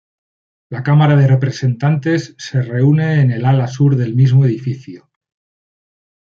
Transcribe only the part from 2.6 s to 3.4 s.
reúne en